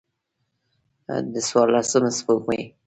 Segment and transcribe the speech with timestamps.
[1.33, 2.61] د څوارلسم سپوږمۍ